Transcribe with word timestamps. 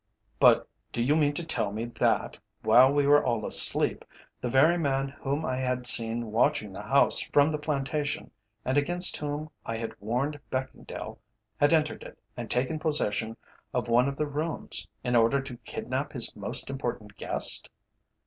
"But 0.39 0.67
do 0.91 1.03
you 1.03 1.15
mean 1.15 1.35
to 1.35 1.45
tell 1.45 1.71
me 1.71 1.85
that, 1.99 2.35
while 2.63 2.91
we 2.91 3.05
were 3.05 3.23
all 3.23 3.45
asleep, 3.45 4.03
the 4.41 4.49
very 4.49 4.75
man 4.75 5.09
whom 5.09 5.45
I 5.45 5.57
had 5.57 5.85
seen 5.85 6.31
watching 6.31 6.73
the 6.73 6.81
house 6.81 7.19
from 7.21 7.51
the 7.51 7.59
plantation, 7.59 8.31
and 8.65 8.79
against 8.79 9.17
whom 9.17 9.51
I 9.63 9.77
had 9.77 9.93
warned 9.99 10.39
Beckingdale, 10.49 11.19
had 11.59 11.71
entered 11.71 12.01
it 12.01 12.17
and 12.35 12.49
taken 12.49 12.79
possession 12.79 13.37
of 13.75 13.87
one 13.89 14.07
of 14.07 14.15
the 14.17 14.25
rooms, 14.25 14.87
in 15.03 15.15
order 15.15 15.39
to 15.39 15.57
kidnap 15.57 16.13
his 16.13 16.35
most 16.35 16.71
important 16.71 17.15
guest?" 17.15 17.69